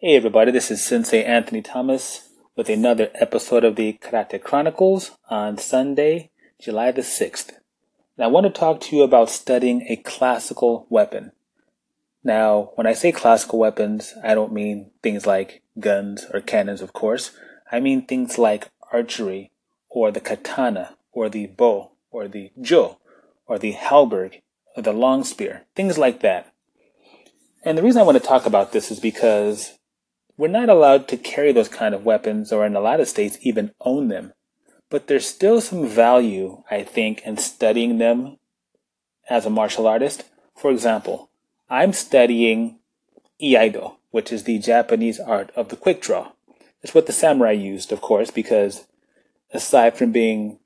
[0.00, 5.58] Hey everybody, this is Sensei Anthony Thomas with another episode of the Karate Chronicles on
[5.58, 7.54] Sunday, July the 6th.
[8.16, 11.32] Now I want to talk to you about studying a classical weapon.
[12.22, 16.92] Now, when I say classical weapons, I don't mean things like guns or cannons, of
[16.92, 17.32] course.
[17.72, 19.50] I mean things like archery
[19.88, 23.00] or the katana or the bow or the jo
[23.46, 24.42] or the halberd
[24.76, 26.52] or the long spear, things like that.
[27.64, 29.74] And the reason I want to talk about this is because
[30.38, 33.36] we're not allowed to carry those kind of weapons, or in a lot of states,
[33.42, 34.32] even own them.
[34.88, 38.38] But there's still some value, I think, in studying them
[39.28, 40.24] as a martial artist.
[40.56, 41.30] For example,
[41.68, 42.78] I'm studying
[43.42, 46.32] Iaido, which is the Japanese art of the quick draw.
[46.82, 48.86] It's what the samurai used, of course, because
[49.52, 50.60] aside from being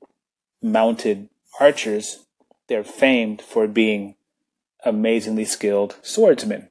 [0.61, 2.25] mounted archers,
[2.67, 4.15] they're famed for being
[4.85, 6.69] amazingly skilled swordsmen.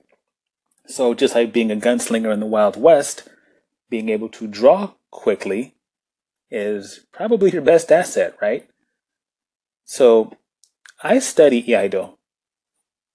[0.86, 3.28] So just like being a gunslinger in the Wild West,
[3.88, 5.74] being able to draw quickly
[6.50, 8.68] is probably your best asset, right?
[9.84, 10.36] So
[11.02, 12.16] I study Iaido.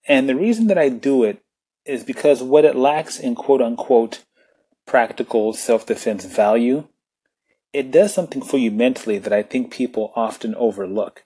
[0.07, 1.43] And the reason that I do it
[1.85, 4.23] is because what it lacks in quote unquote
[4.85, 6.87] practical self defense value,
[7.73, 11.25] it does something for you mentally that I think people often overlook.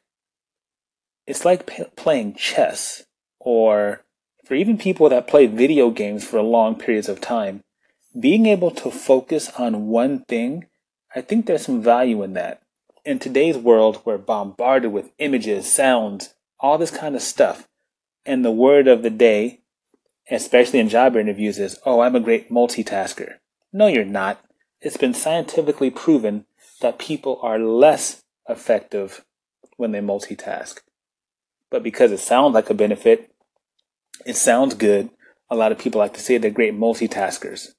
[1.27, 3.03] It's like p- playing chess
[3.39, 4.03] or
[4.43, 7.63] for even people that play video games for long periods of time,
[8.19, 10.65] being able to focus on one thing,
[11.15, 12.61] I think there's some value in that.
[13.05, 17.67] In today's world, we're bombarded with images, sounds, all this kind of stuff.
[18.25, 19.61] And the word of the day,
[20.29, 23.35] especially in job interviews, is, oh, I'm a great multitasker.
[23.73, 24.43] No, you're not.
[24.81, 26.45] It's been scientifically proven
[26.81, 29.23] that people are less effective
[29.77, 30.79] when they multitask.
[31.69, 33.30] But because it sounds like a benefit,
[34.25, 35.09] it sounds good.
[35.49, 37.69] A lot of people like to say they're great multitaskers.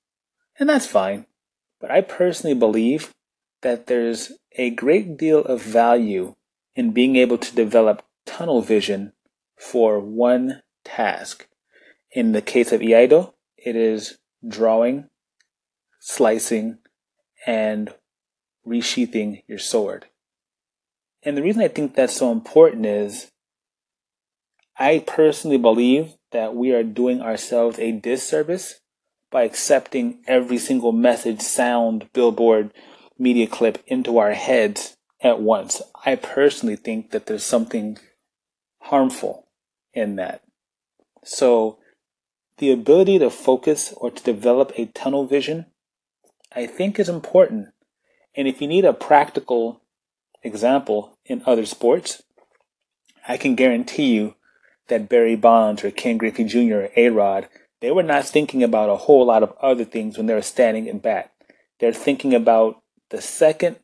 [0.58, 1.26] And that's fine.
[1.80, 3.12] But I personally believe
[3.62, 6.34] that there's a great deal of value
[6.74, 9.12] in being able to develop tunnel vision
[9.56, 11.48] for one task.
[12.10, 15.08] In the case of Iaido, it is drawing,
[16.00, 16.78] slicing,
[17.46, 17.94] and
[18.66, 20.06] resheathing your sword.
[21.22, 23.30] And the reason I think that's so important is
[24.76, 28.80] I personally believe that we are doing ourselves a disservice
[29.30, 32.72] by accepting every single message, sound, billboard,
[33.18, 35.80] media clip into our heads at once.
[36.04, 37.98] I personally think that there's something
[38.80, 39.48] harmful
[39.94, 40.42] in that.
[41.24, 41.78] So,
[42.58, 45.66] the ability to focus or to develop a tunnel vision,
[46.54, 47.68] I think is important.
[48.34, 49.82] And if you need a practical
[50.42, 52.22] example in other sports,
[53.26, 54.34] I can guarantee you
[54.88, 56.74] that Barry Bonds or Ken Griffey Jr.
[56.74, 57.48] or A-Rod,
[57.80, 60.86] they were not thinking about a whole lot of other things when they were standing
[60.86, 61.32] in bat.
[61.80, 63.76] They're thinking about the second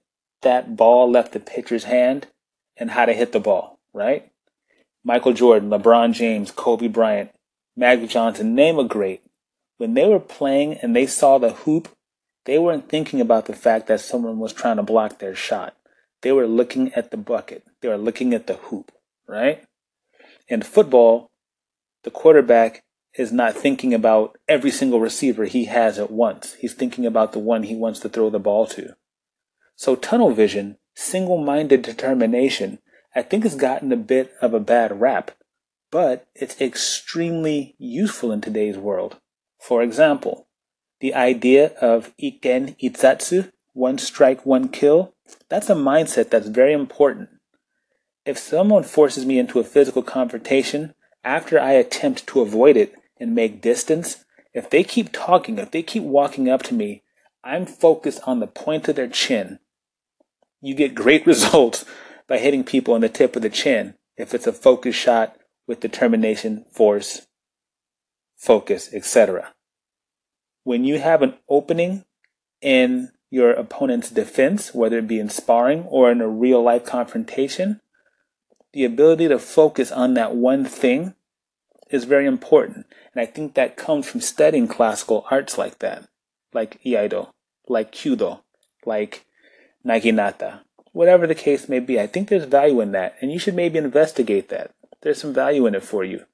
[0.42, 2.28] that ball left the pitcher's hand
[2.76, 4.30] and how to hit the ball, right?
[5.04, 7.30] Michael Jordan, LeBron James, Kobe Bryant,
[7.76, 9.22] Magic Johnson, name a great.
[9.78, 11.88] When they were playing and they saw the hoop,
[12.44, 15.76] they weren't thinking about the fact that someone was trying to block their shot.
[16.22, 17.64] They were looking at the bucket.
[17.80, 18.92] They were looking at the hoop,
[19.26, 19.64] right?
[20.48, 21.30] In football,
[22.04, 22.82] the quarterback
[23.14, 26.54] is not thinking about every single receiver he has at once.
[26.54, 28.94] He's thinking about the one he wants to throw the ball to.
[29.76, 32.78] So tunnel vision, single-minded determination,
[33.14, 35.32] I think has gotten a bit of a bad rap,
[35.90, 39.18] but it's extremely useful in today's world.
[39.60, 40.48] For example,
[41.00, 45.14] the idea of ikken hissatsu, one strike, one kill,
[45.48, 47.28] that's a mindset that's very important.
[48.28, 50.92] If someone forces me into a physical confrontation
[51.24, 54.22] after I attempt to avoid it and make distance,
[54.52, 57.02] if they keep talking, if they keep walking up to me,
[57.42, 59.60] I'm focused on the point of their chin.
[60.60, 61.86] You get great results
[62.26, 65.34] by hitting people on the tip of the chin if it's a focus shot
[65.66, 67.28] with determination, force,
[68.36, 69.54] focus, etc.
[70.64, 72.04] When you have an opening
[72.60, 77.80] in your opponent's defense, whether it be in sparring or in a real life confrontation,
[78.78, 81.12] the ability to focus on that one thing
[81.90, 82.86] is very important.
[83.12, 86.06] And I think that comes from studying classical arts like that,
[86.52, 87.30] like Iaido,
[87.66, 88.42] like Kyudo,
[88.86, 89.26] like
[89.84, 90.60] Naginata,
[90.92, 91.98] whatever the case may be.
[91.98, 94.70] I think there's value in that, and you should maybe investigate that.
[95.00, 96.26] There's some value in it for you.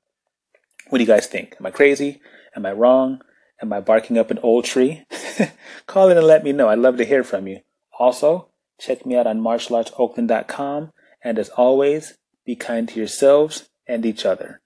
[0.90, 1.56] What do you guys think?
[1.58, 2.20] Am I crazy?
[2.54, 3.22] Am I wrong?
[3.62, 5.06] Am I barking up an old tree?
[5.86, 6.68] Call in and let me know.
[6.68, 7.60] I'd love to hear from you.
[7.98, 8.48] Also,
[8.78, 10.92] check me out on martialartsoakland.com.
[11.22, 14.60] And as always, be kind to yourselves and each other.